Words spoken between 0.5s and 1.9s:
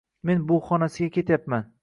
bug 'xonasiga ketyapman